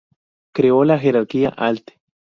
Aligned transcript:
Creó 0.51 0.83
la 0.83 0.97
jerarquía 0.97 1.49
alt. 1.49 1.91